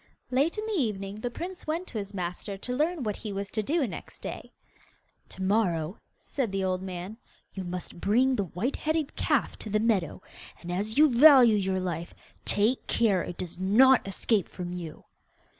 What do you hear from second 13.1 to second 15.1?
it does not escape from you.